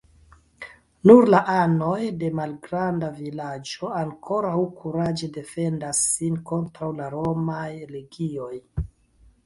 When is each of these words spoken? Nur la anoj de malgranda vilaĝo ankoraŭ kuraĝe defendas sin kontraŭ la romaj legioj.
Nur 1.09 1.27
la 1.33 1.41
anoj 1.55 1.97
de 2.23 2.31
malgranda 2.39 3.11
vilaĝo 3.19 3.93
ankoraŭ 4.01 4.57
kuraĝe 4.81 5.33
defendas 5.39 6.03
sin 6.19 6.43
kontraŭ 6.53 6.93
la 7.01 7.15
romaj 7.19 7.71
legioj. 7.97 8.55